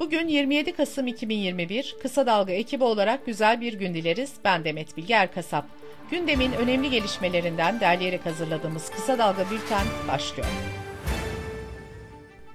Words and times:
Bugün 0.00 0.28
27 0.28 0.72
Kasım 0.72 1.06
2021, 1.06 1.96
Kısa 2.02 2.26
Dalga 2.26 2.52
ekibi 2.52 2.84
olarak 2.84 3.26
güzel 3.26 3.60
bir 3.60 3.72
gün 3.72 3.94
dileriz. 3.94 4.32
Ben 4.44 4.64
Demet 4.64 4.96
Bilge 4.96 5.14
Erkasap. 5.14 5.64
Gündemin 6.10 6.52
önemli 6.52 6.90
gelişmelerinden 6.90 7.80
derleyerek 7.80 8.26
hazırladığımız 8.26 8.90
Kısa 8.90 9.18
Dalga 9.18 9.50
Bülten 9.50 9.86
başlıyor. 10.08 10.48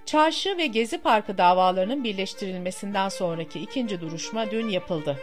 Çarşı 0.05 0.57
ve 0.57 0.67
Gezi 0.67 0.97
Parkı 0.97 1.37
davalarının 1.37 2.03
birleştirilmesinden 2.03 3.09
sonraki 3.09 3.59
ikinci 3.59 4.01
duruşma 4.01 4.51
dün 4.51 4.69
yapıldı. 4.69 5.17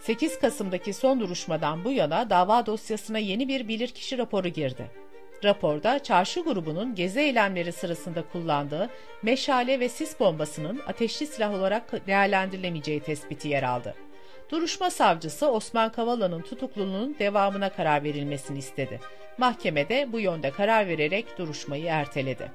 8 0.00 0.38
Kasım'daki 0.38 0.92
son 0.92 1.20
duruşmadan 1.20 1.84
bu 1.84 1.92
yana 1.92 2.30
dava 2.30 2.66
dosyasına 2.66 3.18
yeni 3.18 3.48
bir 3.48 3.68
bilirkişi 3.68 4.18
raporu 4.18 4.48
girdi. 4.48 5.03
Raporda 5.44 5.98
çarşı 5.98 6.40
grubunun 6.40 6.94
gezi 6.94 7.20
eylemleri 7.20 7.72
sırasında 7.72 8.22
kullandığı 8.32 8.90
meşale 9.22 9.80
ve 9.80 9.88
sis 9.88 10.20
bombasının 10.20 10.80
ateşli 10.86 11.26
silah 11.26 11.54
olarak 11.54 12.06
değerlendirilemeyeceği 12.06 13.00
tespiti 13.00 13.48
yer 13.48 13.62
aldı. 13.62 13.94
Duruşma 14.50 14.90
savcısı 14.90 15.50
Osman 15.50 15.92
Kavala'nın 15.92 16.42
tutukluluğunun 16.42 17.16
devamına 17.18 17.68
karar 17.68 18.04
verilmesini 18.04 18.58
istedi. 18.58 19.00
Mahkemede 19.38 20.12
bu 20.12 20.20
yönde 20.20 20.50
karar 20.50 20.88
vererek 20.88 21.38
duruşmayı 21.38 21.84
erteledi. 21.84 22.50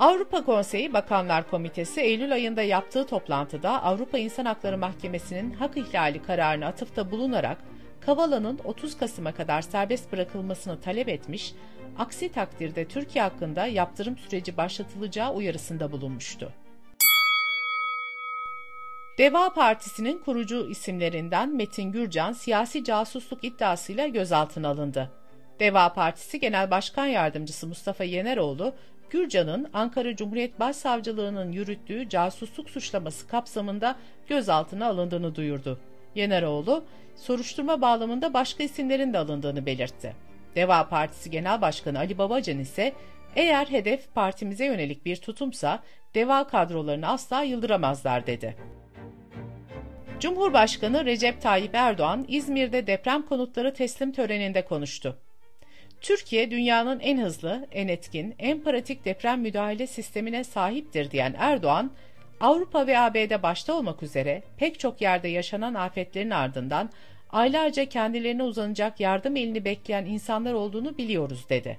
Avrupa 0.00 0.44
Konseyi 0.44 0.92
Bakanlar 0.92 1.50
Komitesi 1.50 2.00
Eylül 2.00 2.32
ayında 2.32 2.62
yaptığı 2.62 3.06
toplantıda 3.06 3.82
Avrupa 3.82 4.18
İnsan 4.18 4.44
Hakları 4.44 4.78
Mahkemesi'nin 4.78 5.52
hak 5.52 5.76
ihlali 5.76 6.22
kararını 6.22 6.66
atıfta 6.66 7.10
bulunarak 7.10 7.58
Kavala'nın 8.00 8.60
30 8.64 8.98
Kasım'a 8.98 9.32
kadar 9.32 9.62
serbest 9.62 10.12
bırakılmasını 10.12 10.80
talep 10.80 11.08
etmiş, 11.08 11.54
aksi 11.98 12.32
takdirde 12.32 12.88
Türkiye 12.88 13.24
hakkında 13.24 13.66
yaptırım 13.66 14.18
süreci 14.18 14.56
başlatılacağı 14.56 15.32
uyarısında 15.32 15.92
bulunmuştu. 15.92 16.52
Deva 19.18 19.52
Partisi'nin 19.52 20.18
kurucu 20.18 20.70
isimlerinden 20.70 21.56
Metin 21.56 21.92
Gürcan 21.92 22.32
siyasi 22.32 22.84
casusluk 22.84 23.44
iddiasıyla 23.44 24.06
gözaltına 24.06 24.68
alındı. 24.68 25.10
Deva 25.60 25.92
Partisi 25.92 26.40
Genel 26.40 26.70
Başkan 26.70 27.06
Yardımcısı 27.06 27.66
Mustafa 27.66 28.04
Yeneroğlu, 28.04 28.74
Gürcan'ın 29.10 29.70
Ankara 29.72 30.16
Cumhuriyet 30.16 30.60
Başsavcılığı'nın 30.60 31.52
yürüttüğü 31.52 32.08
casusluk 32.08 32.70
suçlaması 32.70 33.28
kapsamında 33.28 33.96
gözaltına 34.28 34.86
alındığını 34.86 35.34
duyurdu. 35.34 35.78
Yeneroğlu, 36.14 36.84
soruşturma 37.16 37.80
bağlamında 37.80 38.34
başka 38.34 38.64
isimlerin 38.64 39.12
de 39.12 39.18
alındığını 39.18 39.66
belirtti. 39.66 40.14
Deva 40.56 40.88
Partisi 40.88 41.30
Genel 41.30 41.60
Başkanı 41.60 41.98
Ali 41.98 42.18
Babacan 42.18 42.58
ise 42.58 42.92
eğer 43.36 43.66
hedef 43.66 44.14
partimize 44.14 44.64
yönelik 44.64 45.04
bir 45.04 45.16
tutumsa 45.16 45.82
deva 46.14 46.46
kadrolarını 46.46 47.08
asla 47.08 47.42
yıldıramazlar 47.42 48.26
dedi. 48.26 48.56
Cumhurbaşkanı 50.20 51.04
Recep 51.04 51.42
Tayyip 51.42 51.74
Erdoğan 51.74 52.24
İzmir'de 52.28 52.86
deprem 52.86 53.22
konutları 53.22 53.74
teslim 53.74 54.12
töreninde 54.12 54.64
konuştu. 54.64 55.18
Türkiye 56.00 56.50
dünyanın 56.50 57.00
en 57.00 57.18
hızlı, 57.18 57.66
en 57.72 57.88
etkin, 57.88 58.34
en 58.38 58.60
pratik 58.60 59.04
deprem 59.04 59.40
müdahale 59.40 59.86
sistemine 59.86 60.44
sahiptir 60.44 61.10
diyen 61.10 61.34
Erdoğan, 61.38 61.90
Avrupa 62.40 62.86
ve 62.86 62.98
AB'de 62.98 63.42
başta 63.42 63.72
olmak 63.74 64.02
üzere 64.02 64.42
pek 64.56 64.80
çok 64.80 65.00
yerde 65.00 65.28
yaşanan 65.28 65.74
afetlerin 65.74 66.30
ardından 66.30 66.90
aylarca 67.30 67.84
kendilerine 67.84 68.42
uzanacak 68.42 69.00
yardım 69.00 69.36
elini 69.36 69.64
bekleyen 69.64 70.04
insanlar 70.04 70.52
olduğunu 70.52 70.98
biliyoruz 70.98 71.46
dedi. 71.48 71.78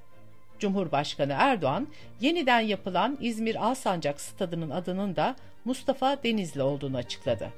Cumhurbaşkanı 0.59 1.33
Erdoğan, 1.37 1.87
yeniden 2.21 2.59
yapılan 2.59 3.17
İzmir 3.21 3.65
Alsancak 3.65 4.21
Stadı'nın 4.21 4.69
adının 4.69 5.15
da 5.15 5.35
Mustafa 5.65 6.23
Denizli 6.23 6.61
olduğunu 6.61 6.97
açıkladı. 6.97 7.49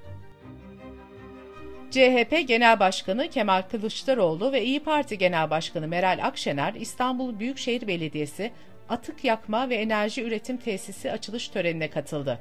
CHP 1.91 2.47
Genel 2.47 2.79
Başkanı 2.79 3.29
Kemal 3.29 3.61
Kılıçdaroğlu 3.61 4.51
ve 4.51 4.63
İyi 4.63 4.79
Parti 4.79 5.17
Genel 5.17 5.49
Başkanı 5.49 5.87
Meral 5.87 6.19
Akşener 6.23 6.73
İstanbul 6.73 7.39
Büyükşehir 7.39 7.87
Belediyesi 7.87 8.51
Atık 8.89 9.23
Yakma 9.23 9.69
ve 9.69 9.75
Enerji 9.75 10.23
Üretim 10.23 10.57
Tesisi 10.57 11.11
açılış 11.11 11.47
törenine 11.47 11.89
katıldı. 11.89 12.39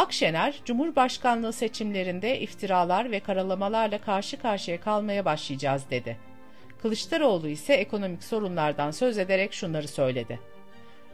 Akşener, 0.00 0.54
Cumhurbaşkanlığı 0.64 1.52
seçimlerinde 1.52 2.40
iftiralar 2.40 3.10
ve 3.10 3.20
karalamalarla 3.20 3.98
karşı 3.98 4.40
karşıya 4.40 4.80
kalmaya 4.80 5.24
başlayacağız 5.24 5.90
dedi. 5.90 6.16
Kılıçdaroğlu 6.82 7.48
ise 7.48 7.74
ekonomik 7.74 8.24
sorunlardan 8.24 8.90
söz 8.90 9.18
ederek 9.18 9.52
şunları 9.52 9.88
söyledi. 9.88 10.40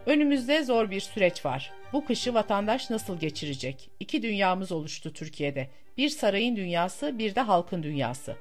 Önümüzde 0.06 0.64
zor 0.64 0.90
bir 0.90 1.00
süreç 1.00 1.44
var. 1.44 1.72
Bu 1.92 2.04
kışı 2.04 2.34
vatandaş 2.34 2.90
nasıl 2.90 3.20
geçirecek? 3.20 3.90
İki 4.00 4.22
dünyamız 4.22 4.72
oluştu 4.72 5.12
Türkiye'de. 5.12 5.68
Bir 5.96 6.08
sarayın 6.08 6.56
dünyası, 6.56 7.18
bir 7.18 7.34
de 7.34 7.40
halkın 7.40 7.82
dünyası. 7.82 8.36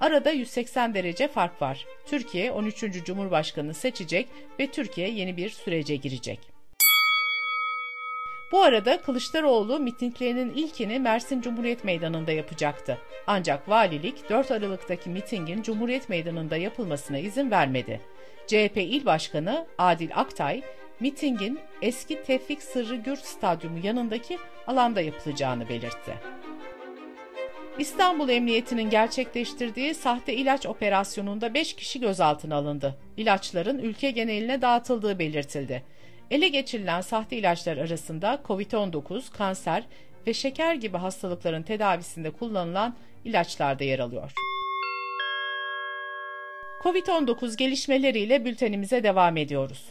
Arada 0.00 0.30
180 0.30 0.94
derece 0.94 1.28
fark 1.28 1.62
var. 1.62 1.86
Türkiye 2.06 2.52
13. 2.52 3.04
Cumhurbaşkanı 3.04 3.74
seçecek 3.74 4.28
ve 4.60 4.66
Türkiye 4.66 5.10
yeni 5.10 5.36
bir 5.36 5.50
sürece 5.50 5.96
girecek. 5.96 6.49
Bu 8.52 8.62
arada 8.62 9.00
Kılıçdaroğlu 9.00 9.78
mitinglerinin 9.78 10.54
ilkini 10.54 10.98
Mersin 10.98 11.40
Cumhuriyet 11.40 11.84
Meydanı'nda 11.84 12.32
yapacaktı. 12.32 12.98
Ancak 13.26 13.68
valilik 13.68 14.30
4 14.30 14.50
Aralık'taki 14.50 15.10
mitingin 15.10 15.62
Cumhuriyet 15.62 16.08
Meydanı'nda 16.08 16.56
yapılmasına 16.56 17.18
izin 17.18 17.50
vermedi. 17.50 18.00
CHP 18.46 18.76
İl 18.76 19.04
Başkanı 19.06 19.66
Adil 19.78 20.10
Aktay, 20.14 20.62
mitingin 21.00 21.60
eski 21.82 22.22
Tevfik 22.22 22.62
Sırrı 22.62 22.96
Gürt 22.96 23.24
Stadyumu 23.24 23.86
yanındaki 23.86 24.38
alanda 24.66 25.00
yapılacağını 25.00 25.68
belirtti. 25.68 26.14
İstanbul 27.78 28.28
Emniyeti'nin 28.28 28.90
gerçekleştirdiği 28.90 29.94
sahte 29.94 30.34
ilaç 30.34 30.66
operasyonunda 30.66 31.54
5 31.54 31.74
kişi 31.74 32.00
gözaltına 32.00 32.56
alındı. 32.56 32.96
İlaçların 33.16 33.78
ülke 33.78 34.10
geneline 34.10 34.62
dağıtıldığı 34.62 35.18
belirtildi. 35.18 35.82
Ele 36.30 36.48
geçirilen 36.48 37.00
sahte 37.00 37.36
ilaçlar 37.36 37.76
arasında 37.76 38.40
COVID-19, 38.44 39.30
kanser 39.30 39.84
ve 40.26 40.34
şeker 40.34 40.74
gibi 40.74 40.96
hastalıkların 40.96 41.62
tedavisinde 41.62 42.30
kullanılan 42.30 42.96
ilaçlar 43.24 43.78
da 43.78 43.84
yer 43.84 43.98
alıyor. 43.98 44.32
COVID-19 46.82 47.56
gelişmeleriyle 47.56 48.44
bültenimize 48.44 49.02
devam 49.02 49.36
ediyoruz. 49.36 49.84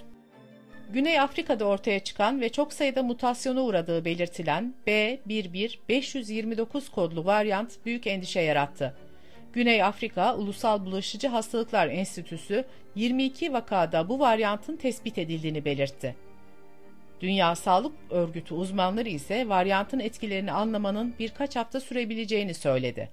Güney 0.90 1.20
Afrika'da 1.20 1.66
ortaya 1.66 2.00
çıkan 2.00 2.42
ve 2.42 2.50
çok 2.50 2.74
sayıda 2.74 3.04
mutasyona 3.04 3.62
uğradığı 3.62 4.06
belirtilen 4.06 4.74
B11529 4.88 6.92
kodlu 6.92 7.26
varyant 7.26 7.86
büyük 7.86 8.08
endişe 8.08 8.42
yarattı. 8.42 8.96
Güney 9.54 9.84
Afrika 9.84 10.36
Ulusal 10.36 10.86
Bulaşıcı 10.86 11.28
Hastalıklar 11.28 11.88
Enstitüsü 11.88 12.66
22 12.96 13.54
vakada 13.54 14.10
bu 14.10 14.20
varyantın 14.20 14.76
tespit 14.76 15.18
edildiğini 15.18 15.66
belirtti. 15.66 16.16
Dünya 17.22 17.56
Sağlık 17.56 17.94
Örgütü 18.10 18.54
uzmanları 18.54 19.10
ise 19.10 19.50
varyantın 19.50 20.00
etkilerini 20.00 20.52
anlamanın 20.52 21.14
birkaç 21.20 21.56
hafta 21.56 21.80
sürebileceğini 21.80 22.54
söyledi. 22.54 23.10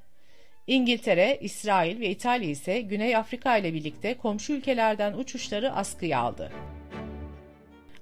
İngiltere, 0.67 1.39
İsrail 1.41 2.01
ve 2.01 2.09
İtalya 2.09 2.51
ise 2.51 2.81
Güney 2.81 3.17
Afrika 3.17 3.57
ile 3.57 3.75
birlikte 3.75 4.15
komşu 4.15 4.53
ülkelerden 4.53 5.13
uçuşları 5.13 5.73
askıya 5.73 6.21
aldı. 6.21 6.53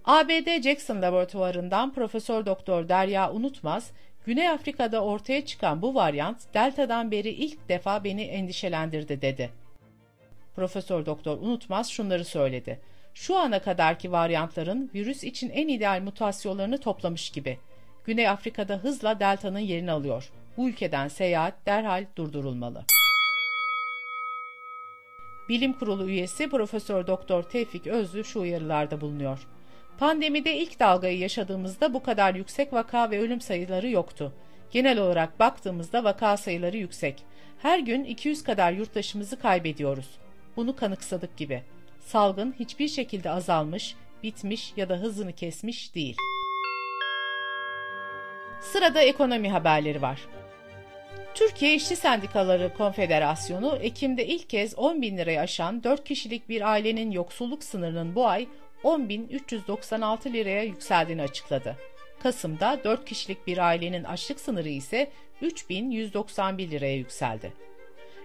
ABD 0.05 0.63
Jackson 0.63 1.03
Laboratuvarından 1.03 1.93
Profesör 1.93 2.47
Doktor 2.47 2.89
Derya 2.89 3.33
Unutmaz, 3.33 3.91
Güney 4.27 4.49
Afrika'da 4.49 5.05
ortaya 5.05 5.47
çıkan 5.47 5.83
bu 5.83 5.95
varyant 5.95 6.55
Delta'dan 6.55 7.11
beri 7.11 7.31
ilk 7.31 7.69
defa 7.69 8.05
beni 8.05 8.23
endişelendirdi 8.23 9.23
dedi. 9.23 9.51
Profesör 10.57 11.07
Doktor 11.07 11.39
Unutmaz 11.39 11.91
şunları 11.91 12.25
söyledi 12.25 12.81
şu 13.15 13.37
ana 13.37 13.63
kadarki 13.63 14.13
varyantların 14.13 14.91
virüs 14.95 15.25
için 15.25 15.51
en 15.51 15.69
ideal 15.69 16.01
mutasyonlarını 16.03 16.79
toplamış 16.79 17.31
gibi. 17.31 17.59
Güney 18.05 18.29
Afrika'da 18.29 18.77
hızla 18.77 19.21
delta'nın 19.21 19.59
yerini 19.59 19.93
alıyor. 19.93 20.31
Bu 20.57 20.69
ülkeden 20.69 21.09
seyahat 21.09 21.67
derhal 21.67 22.07
durdurulmalı. 22.17 22.85
Bilim 25.49 25.73
Kurulu 25.73 26.09
üyesi 26.09 26.51
Profesör 26.51 27.07
Doktor 27.07 27.43
Tevfik 27.43 27.87
Özlü 27.87 28.25
şu 28.25 28.41
uyarılarda 28.41 29.01
bulunuyor. 29.01 29.47
Pandemide 29.99 30.57
ilk 30.57 30.81
dalgayı 30.81 31.19
yaşadığımızda 31.19 31.95
bu 31.95 32.03
kadar 32.03 32.35
yüksek 32.35 32.73
vaka 32.73 33.11
ve 33.11 33.21
ölüm 33.21 33.41
sayıları 33.41 33.89
yoktu. 33.89 34.33
Genel 34.71 34.99
olarak 34.99 35.41
baktığımızda 35.41 36.05
vaka 36.05 36.37
sayıları 36.37 36.77
yüksek. 36.77 37.23
Her 37.59 37.79
gün 37.79 38.05
200 38.05 38.43
kadar 38.45 38.73
yurttaşımızı 38.73 39.39
kaybediyoruz. 39.39 40.09
Bunu 40.57 40.77
kanıksadık 40.77 41.37
gibi 41.37 41.63
salgın 42.05 42.55
hiçbir 42.59 42.89
şekilde 42.89 43.31
azalmış, 43.31 43.95
bitmiş 44.23 44.73
ya 44.77 44.89
da 44.89 44.97
hızını 44.97 45.33
kesmiş 45.33 45.95
değil. 45.95 46.17
Sırada 48.61 49.03
ekonomi 49.03 49.51
haberleri 49.51 50.03
var. 50.03 50.21
Türkiye 51.35 51.75
İşçi 51.75 51.97
Sendikaları 51.97 52.75
Konfederasyonu 52.77 53.77
Ekim'de 53.77 54.27
ilk 54.27 54.51
kez 54.51 54.79
10 54.79 55.03
bin 55.03 55.19
lirayı 55.19 55.41
aşan 55.41 55.85
4 55.85 56.05
kişilik 56.05 56.49
bir 56.49 56.71
ailenin 56.71 57.11
yoksulluk 57.11 57.65
sınırının 57.65 58.15
bu 58.15 58.27
ay 58.27 58.49
10.396 58.85 60.33
liraya 60.33 60.63
yükseldiğini 60.63 61.23
açıkladı. 61.23 61.77
Kasım'da 62.23 62.81
4 62.85 63.05
kişilik 63.05 63.47
bir 63.47 63.59
ailenin 63.59 64.05
açlık 64.05 64.41
sınırı 64.41 64.69
ise 64.69 65.11
3191 65.41 66.71
liraya 66.71 66.97
yükseldi. 66.97 67.53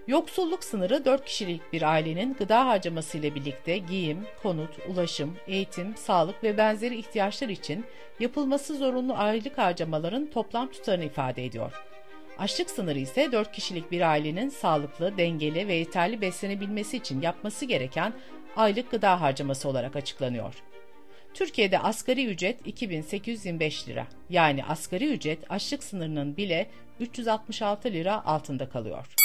Yoksulluk 0.09 0.63
sınırı 0.63 1.06
4 1.06 1.25
kişilik 1.25 1.73
bir 1.73 1.81
ailenin 1.81 2.33
gıda 2.33 2.67
harcaması 2.67 3.17
ile 3.17 3.35
birlikte 3.35 3.77
giyim, 3.77 4.25
konut, 4.44 4.69
ulaşım, 4.88 5.38
eğitim, 5.47 5.97
sağlık 5.97 6.44
ve 6.44 6.57
benzeri 6.57 7.00
ihtiyaçlar 7.00 7.50
için 7.50 7.85
yapılması 8.19 8.77
zorunlu 8.77 9.13
aylık 9.13 9.57
harcamaların 9.57 10.29
toplam 10.29 10.71
tutarını 10.71 11.06
ifade 11.06 11.45
ediyor. 11.45 11.73
Açlık 12.38 12.69
sınırı 12.69 13.00
ise 13.00 13.31
4 13.31 13.51
kişilik 13.51 13.91
bir 13.91 14.01
ailenin 14.01 14.50
sağlıklı, 14.50 15.17
dengeli 15.17 15.67
ve 15.67 15.73
yeterli 15.73 16.21
beslenebilmesi 16.21 16.97
için 16.97 17.21
yapması 17.21 17.65
gereken 17.65 18.13
aylık 18.56 18.91
gıda 18.91 19.21
harcaması 19.21 19.69
olarak 19.69 19.95
açıklanıyor. 19.95 20.56
Türkiye'de 21.33 21.79
asgari 21.79 22.25
ücret 22.25 22.67
2825 22.67 23.88
lira. 23.88 24.07
Yani 24.29 24.65
asgari 24.65 25.13
ücret 25.13 25.51
açlık 25.51 25.83
sınırının 25.83 26.38
bile 26.38 26.69
366 27.00 27.91
lira 27.94 28.25
altında 28.25 28.69
kalıyor. 28.69 29.19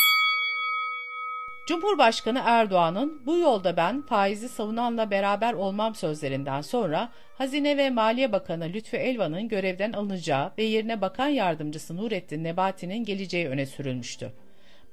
Cumhurbaşkanı 1.66 2.42
Erdoğan'ın 2.44 3.26
bu 3.26 3.36
yolda 3.36 3.76
ben 3.76 4.02
faizi 4.02 4.48
savunanla 4.48 5.10
beraber 5.10 5.52
olmam 5.52 5.94
sözlerinden 5.94 6.60
sonra 6.60 7.08
Hazine 7.38 7.76
ve 7.76 7.90
Maliye 7.90 8.32
Bakanı 8.32 8.64
Lütfü 8.64 8.96
Elvan'ın 8.96 9.48
görevden 9.48 9.92
alınacağı 9.92 10.52
ve 10.58 10.62
yerine 10.62 11.00
Bakan 11.00 11.28
Yardımcısı 11.28 11.96
Nurettin 11.96 12.44
Nebati'nin 12.44 13.04
geleceği 13.04 13.48
öne 13.48 13.66
sürülmüştü. 13.66 14.32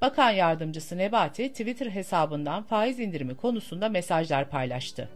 Bakan 0.00 0.30
Yardımcısı 0.30 0.98
Nebati 0.98 1.48
Twitter 1.48 1.86
hesabından 1.86 2.62
faiz 2.62 3.00
indirimi 3.00 3.36
konusunda 3.36 3.88
mesajlar 3.88 4.48
paylaştı. 4.50 5.08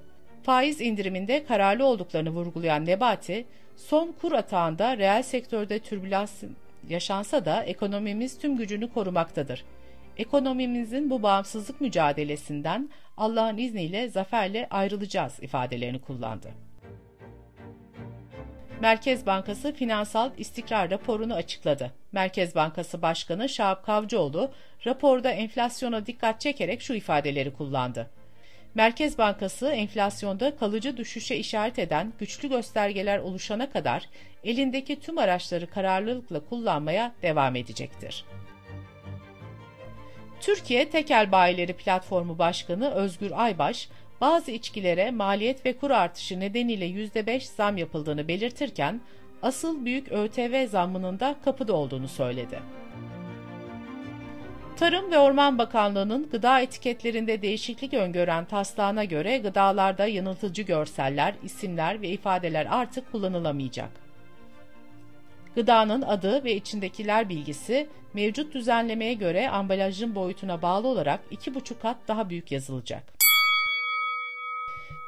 Faiz 0.43 0.81
indiriminde 0.81 1.45
kararlı 1.45 1.85
olduklarını 1.85 2.31
vurgulayan 2.31 2.87
Nebati, 2.87 3.47
son 3.77 4.13
kur 4.21 4.33
atağında 4.33 4.99
reel 4.99 5.23
sektörde 5.23 5.79
türbülans 5.79 6.43
yaşansa 6.89 7.45
da 7.45 7.63
ekonomimiz 7.63 8.39
tüm 8.39 8.57
gücünü 8.57 8.93
korumaktadır. 8.93 9.65
Ekonomimizin 10.17 11.11
bu 11.11 11.23
bağımsızlık 11.23 11.81
mücadelesinden 11.81 12.91
Allah'ın 13.17 13.59
izniyle 13.59 14.09
zaferle 14.09 14.67
ayrılacağız 14.71 15.43
ifadelerini 15.43 16.01
kullandı. 16.01 16.49
Merkez 18.81 19.27
Bankası 19.27 19.73
finansal 19.73 20.31
istikrar 20.39 20.91
raporunu 20.91 21.35
açıkladı. 21.35 21.93
Merkez 22.13 22.55
Bankası 22.55 23.03
Başkanı 23.03 23.49
Şahap 23.49 23.87
Kavcıoğlu 23.87 24.51
raporda 24.87 25.31
enflasyona 25.31 26.07
dikkat 26.07 26.41
çekerek 26.41 26.83
şu 26.83 26.95
ifadeleri 26.95 27.53
kullandı. 27.53 28.11
Merkez 28.75 29.19
Bankası 29.19 29.69
enflasyonda 29.69 30.57
kalıcı 30.57 30.97
düşüşe 30.97 31.37
işaret 31.37 31.79
eden 31.79 32.13
güçlü 32.19 32.49
göstergeler 32.49 33.19
oluşana 33.19 33.71
kadar 33.71 34.09
elindeki 34.45 35.01
tüm 35.01 35.19
araçları 35.19 35.71
kararlılıkla 35.71 36.41
kullanmaya 36.41 37.13
devam 37.23 37.57
edecektir. 37.57 38.25
Türkiye 40.41 40.91
Tekel 40.91 41.33
Bayileri 41.33 41.73
Platformu 41.73 42.39
Başkanı 42.39 42.91
Özgür 42.91 43.31
Aybaş, 43.35 43.89
bazı 44.21 44.51
içkilere 44.51 45.11
maliyet 45.11 45.67
ve 45.67 45.73
kur 45.73 45.91
artışı 45.91 46.41
nedeniyle 46.41 46.87
%5 46.87 47.41
zam 47.41 47.77
yapıldığını 47.77 48.29
belirtirken, 48.29 49.01
asıl 49.43 49.85
büyük 49.85 50.13
ÖTV 50.13 50.67
zammının 50.69 51.21
da 51.21 51.37
kapıda 51.45 51.73
olduğunu 51.73 52.09
söyledi. 52.09 52.59
Tarım 54.77 55.11
ve 55.11 55.19
Orman 55.19 55.59
Bakanlığı'nın 55.59 56.29
gıda 56.31 56.61
etiketlerinde 56.61 57.43
değişiklik 57.43 57.95
öngören 57.95 58.45
taslağına 58.45 59.05
göre 59.05 59.39
gıdalarda 59.39 60.07
yanıltıcı 60.07 60.63
görseller, 60.63 61.35
isimler 61.43 62.03
ve 62.03 62.09
ifadeler 62.09 62.67
artık 62.71 63.13
kullanılamayacak. 63.13 64.06
Gıdanın 65.57 66.03
adı 66.03 66.45
ve 66.45 66.55
içindekiler 66.57 67.29
bilgisi 67.29 67.89
mevcut 68.15 68.55
düzenlemeye 68.55 69.15
göre 69.15 69.49
ambalajın 69.49 70.15
boyutuna 70.15 70.63
bağlı 70.63 70.89
olarak 70.89 71.21
2,5 71.33 71.79
kat 71.83 71.97
daha 72.09 72.31
büyük 72.31 72.53
yazılacak. 72.53 73.03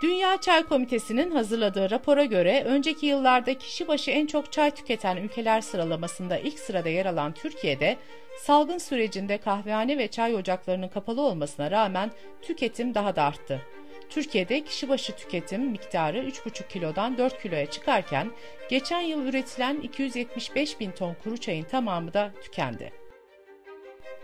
Dünya 0.02 0.40
Çay 0.40 0.62
Komitesi'nin 0.62 1.30
hazırladığı 1.30 1.90
rapora 1.90 2.24
göre 2.24 2.64
önceki 2.64 3.06
yıllarda 3.06 3.58
kişi 3.58 3.88
başı 3.88 4.10
en 4.10 4.26
çok 4.26 4.52
çay 4.52 4.70
tüketen 4.70 5.16
ülkeler 5.16 5.60
sıralamasında 5.60 6.38
ilk 6.38 6.58
sırada 6.58 6.88
yer 6.88 7.06
alan 7.06 7.32
Türkiye'de 7.32 7.96
salgın 8.42 8.78
sürecinde 8.78 9.38
kahvehane 9.38 9.98
ve 9.98 10.08
çay 10.08 10.34
ocaklarının 10.34 10.88
kapalı 10.88 11.20
olmasına 11.20 11.70
rağmen 11.70 12.10
tüketim 12.42 12.94
daha 12.94 13.16
da 13.16 13.22
arttı. 13.22 13.62
Türkiye'de 14.08 14.64
kişi 14.64 14.88
başı 14.88 15.16
tüketim 15.16 15.70
miktarı 15.70 16.18
3,5 16.18 16.68
kilodan 16.68 17.18
4 17.18 17.42
kiloya 17.42 17.70
çıkarken 17.70 18.30
geçen 18.70 19.00
yıl 19.00 19.26
üretilen 19.26 19.80
275 19.80 20.80
bin 20.80 20.90
ton 20.90 21.16
kuru 21.24 21.38
çayın 21.38 21.64
tamamı 21.64 22.14
da 22.14 22.32
tükendi. 22.42 22.92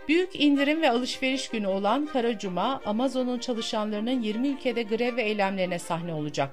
Büyük 0.07 0.39
indirim 0.39 0.81
ve 0.81 0.89
alışveriş 0.91 1.49
günü 1.49 1.67
olan 1.67 2.05
Kara 2.05 2.39
Cuma, 2.39 2.81
Amazon'un 2.85 3.39
çalışanlarının 3.39 4.21
20 4.21 4.47
ülkede 4.47 4.83
grev 4.83 5.15
ve 5.15 5.23
eylemlerine 5.23 5.79
sahne 5.79 6.13
olacak. 6.13 6.49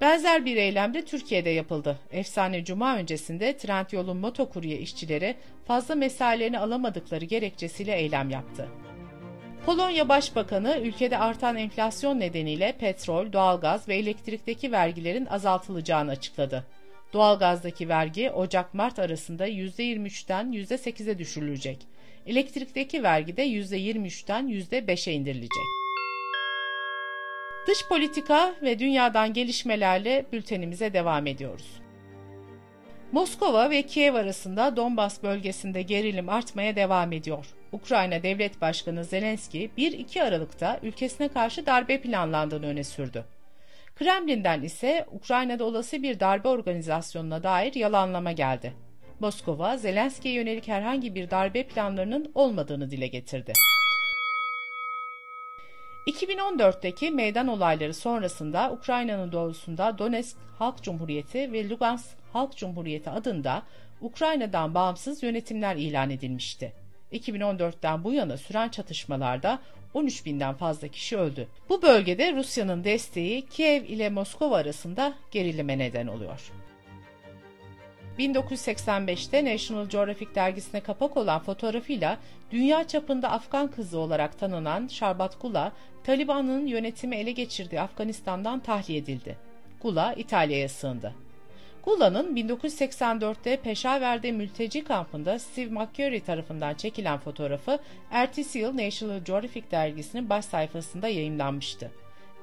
Benzer 0.00 0.44
bir 0.44 0.56
eylem 0.56 0.94
de 0.94 1.04
Türkiye'de 1.04 1.50
yapıldı. 1.50 1.98
Efsane 2.12 2.64
Cuma 2.64 2.96
öncesinde 2.96 3.56
Trendyol'un 3.56 4.16
motokurye 4.16 4.78
işçileri 4.78 5.36
fazla 5.66 5.94
mesailerini 5.94 6.58
alamadıkları 6.58 7.24
gerekçesiyle 7.24 7.96
eylem 7.96 8.30
yaptı. 8.30 8.68
Polonya 9.68 10.08
Başbakanı 10.08 10.80
ülkede 10.82 11.18
artan 11.18 11.56
enflasyon 11.56 12.20
nedeniyle 12.20 12.72
petrol, 12.80 13.32
doğalgaz 13.32 13.88
ve 13.88 13.96
elektrikteki 13.96 14.72
vergilerin 14.72 15.26
azaltılacağını 15.26 16.10
açıkladı. 16.10 16.66
Doğalgazdaki 17.12 17.88
vergi 17.88 18.30
Ocak-Mart 18.30 18.98
arasında 18.98 19.48
%23'ten 19.48 20.52
%8'e 20.52 21.18
düşürülecek. 21.18 21.78
Elektrikteki 22.26 23.02
vergi 23.02 23.36
de 23.36 23.46
%23'ten 23.46 24.48
%5'e 24.48 25.12
indirilecek. 25.12 25.66
Dış 27.66 27.88
politika 27.88 28.54
ve 28.62 28.78
dünyadan 28.78 29.32
gelişmelerle 29.32 30.26
bültenimize 30.32 30.92
devam 30.92 31.26
ediyoruz. 31.26 31.87
Moskova 33.12 33.70
ve 33.70 33.82
Kiev 33.82 34.14
arasında 34.14 34.76
Donbas 34.76 35.22
bölgesinde 35.22 35.82
gerilim 35.82 36.28
artmaya 36.28 36.76
devam 36.76 37.12
ediyor. 37.12 37.46
Ukrayna 37.72 38.22
Devlet 38.22 38.60
Başkanı 38.60 39.04
Zelenski 39.04 39.70
1-2 39.78 40.22
Aralık'ta 40.22 40.78
ülkesine 40.82 41.28
karşı 41.28 41.66
darbe 41.66 42.00
planlandığını 42.00 42.66
öne 42.66 42.84
sürdü. 42.84 43.24
Kremlin'den 43.94 44.62
ise 44.62 45.06
Ukrayna'da 45.12 45.64
olası 45.64 46.02
bir 46.02 46.20
darbe 46.20 46.48
organizasyonuna 46.48 47.42
dair 47.42 47.74
yalanlama 47.74 48.32
geldi. 48.32 48.72
Moskova, 49.20 49.76
Zelenski'ye 49.76 50.34
yönelik 50.34 50.68
herhangi 50.68 51.14
bir 51.14 51.30
darbe 51.30 51.62
planlarının 51.62 52.30
olmadığını 52.34 52.90
dile 52.90 53.06
getirdi. 53.06 53.52
2014'teki 56.08 57.10
meydan 57.10 57.48
olayları 57.48 57.94
sonrasında 57.94 58.72
Ukrayna'nın 58.72 59.32
doğusunda 59.32 59.98
Donetsk 59.98 60.36
Halk 60.58 60.82
Cumhuriyeti 60.82 61.52
ve 61.52 61.68
Lugansk 61.68 62.06
Halk 62.32 62.56
Cumhuriyeti 62.56 63.10
adında 63.10 63.62
Ukrayna'dan 64.00 64.74
bağımsız 64.74 65.22
yönetimler 65.22 65.76
ilan 65.76 66.10
edilmişti. 66.10 66.72
2014'ten 67.12 68.04
bu 68.04 68.12
yana 68.12 68.36
süren 68.36 68.68
çatışmalarda 68.68 69.58
13 69.94 70.26
binden 70.26 70.54
fazla 70.54 70.88
kişi 70.88 71.16
öldü. 71.16 71.48
Bu 71.68 71.82
bölgede 71.82 72.32
Rusya'nın 72.32 72.84
desteği 72.84 73.46
Kiev 73.46 73.84
ile 73.84 74.10
Moskova 74.10 74.56
arasında 74.56 75.14
gerilime 75.30 75.78
neden 75.78 76.06
oluyor. 76.06 76.50
1985'te 78.18 79.44
National 79.44 79.88
Geographic 79.88 80.34
dergisine 80.34 80.80
kapak 80.80 81.16
olan 81.16 81.38
fotoğrafıyla 81.40 82.18
dünya 82.50 82.88
çapında 82.88 83.30
Afgan 83.30 83.70
kızı 83.70 83.98
olarak 83.98 84.38
tanınan 84.38 84.86
Şarbat 84.86 85.40
Gula, 85.40 85.72
Taliban'ın 86.04 86.66
yönetimi 86.66 87.16
ele 87.16 87.32
geçirdiği 87.32 87.80
Afganistan'dan 87.80 88.60
tahliye 88.60 88.98
edildi. 88.98 89.36
Gula 89.82 90.12
İtalya'ya 90.12 90.68
sığındı. 90.68 91.14
Gula'nın 91.84 92.36
1984'te 92.36 93.56
Peşaver'de 93.56 94.32
mülteci 94.32 94.84
kampında 94.84 95.38
Steve 95.38 95.70
McCurry 95.70 96.20
tarafından 96.20 96.74
çekilen 96.74 97.18
fotoğrafı 97.18 97.78
ertesi 98.10 98.58
yıl 98.58 98.76
National 98.76 99.18
Geographic 99.18 99.70
dergisinin 99.70 100.30
baş 100.30 100.44
sayfasında 100.44 101.08
yayınlanmıştı. 101.08 101.90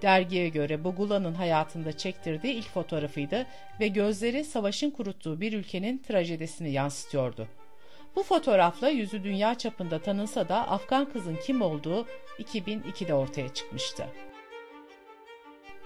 Dergiye 0.05 0.50
göre 0.50 0.83
bu 0.83 0.95
Gula'nın 0.95 1.33
hayatında 1.33 1.97
çektirdiği 1.97 2.53
ilk 2.53 2.69
fotoğrafıydı 2.69 3.45
ve 3.79 3.88
gözleri 3.88 4.43
savaşın 4.43 4.91
kuruttuğu 4.91 5.41
bir 5.41 5.53
ülkenin 5.53 5.97
trajedisini 5.97 6.71
yansıtıyordu. 6.71 7.47
Bu 8.15 8.24
fotoğrafla 8.24 8.89
yüzü 8.89 9.24
dünya 9.24 9.55
çapında 9.55 10.01
tanınsa 10.01 10.50
da 10.50 10.67
Afgan 10.67 11.12
kızın 11.12 11.35
kim 11.45 11.62
olduğu 11.62 12.05
2002'de 12.39 13.13
ortaya 13.13 13.53
çıkmıştı. 13.53 14.05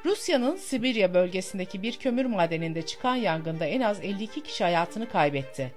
Rusya'nın 0.05 0.55
Sibirya 0.55 1.13
bölgesindeki 1.13 1.81
bir 1.81 1.97
kömür 1.97 2.25
madeninde 2.25 2.81
çıkan 2.85 3.15
yangında 3.15 3.65
en 3.65 3.81
az 3.81 3.99
52 4.03 4.43
kişi 4.43 4.63
hayatını 4.63 5.09
kaybetti. 5.09 5.73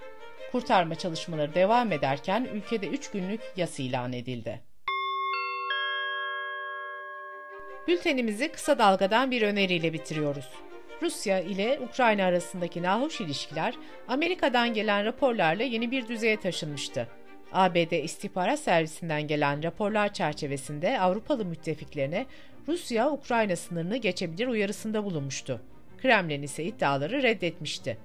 Kurtarma 0.52 0.94
çalışmaları 0.94 1.54
devam 1.54 1.92
ederken 1.92 2.48
ülkede 2.54 2.86
3 2.86 3.10
günlük 3.10 3.40
yas 3.56 3.80
ilan 3.80 4.12
edildi. 4.12 4.71
Bültenimizi 7.88 8.48
kısa 8.52 8.78
dalgadan 8.78 9.30
bir 9.30 9.42
öneriyle 9.42 9.92
bitiriyoruz. 9.92 10.48
Rusya 11.02 11.40
ile 11.40 11.80
Ukrayna 11.80 12.24
arasındaki 12.24 12.82
nahoş 12.82 13.20
ilişkiler 13.20 13.74
Amerika'dan 14.08 14.74
gelen 14.74 15.04
raporlarla 15.04 15.62
yeni 15.62 15.90
bir 15.90 16.08
düzeye 16.08 16.36
taşınmıştı. 16.36 17.08
ABD 17.52 17.92
istihbarat 17.92 18.58
servisinden 18.58 19.26
gelen 19.26 19.62
raporlar 19.62 20.12
çerçevesinde 20.12 21.00
Avrupalı 21.00 21.44
müttefiklerine 21.44 22.26
Rusya-Ukrayna 22.68 23.56
sınırını 23.56 23.96
geçebilir 23.96 24.46
uyarısında 24.46 25.04
bulunmuştu. 25.04 25.60
Kremlin 26.02 26.42
ise 26.42 26.64
iddiaları 26.64 27.22
reddetmişti. 27.22 27.98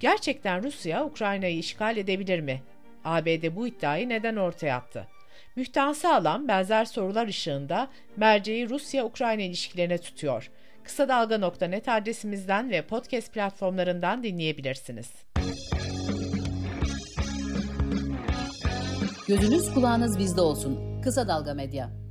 Gerçekten 0.00 0.62
Rusya 0.62 1.04
Ukrayna'yı 1.04 1.58
işgal 1.58 1.96
edebilir 1.96 2.40
mi? 2.40 2.62
ABD 3.04 3.56
bu 3.56 3.66
iddiayı 3.66 4.08
neden 4.08 4.36
ortaya 4.36 4.76
attı? 4.76 5.08
Mühtansı 5.56 6.14
alan 6.14 6.48
benzer 6.48 6.84
sorular 6.84 7.26
ışığında 7.26 7.88
merceği 8.16 8.68
Rusya-Ukrayna 8.68 9.42
ilişkilerine 9.42 9.98
tutuyor. 9.98 10.50
Kısa 10.84 11.08
Dalga.net 11.08 11.88
adresimizden 11.88 12.70
ve 12.70 12.82
podcast 12.82 13.32
platformlarından 13.32 14.22
dinleyebilirsiniz. 14.22 15.10
Gözünüz 19.28 19.74
kulağınız 19.74 20.18
bizde 20.18 20.40
olsun. 20.40 21.02
Kısa 21.02 21.28
Dalga 21.28 21.54
Medya. 21.54 22.03